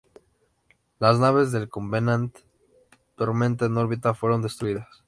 Las 0.97 1.19
naves 1.19 1.51
del 1.51 1.69
Covenant 1.69 2.35
Tormenta 3.15 3.67
en 3.67 3.77
órbita, 3.77 4.15
fueron 4.15 4.41
destruidas. 4.41 4.87